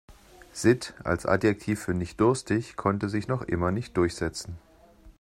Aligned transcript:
Sitt 0.51 0.95
als 1.03 1.27
Adjektiv 1.27 1.79
für 1.83 1.93
nicht-durstig 1.93 2.75
konnte 2.75 3.07
sich 3.07 3.27
noch 3.27 3.43
immer 3.43 3.69
nicht 3.69 3.95
durchsetzen. 3.97 4.57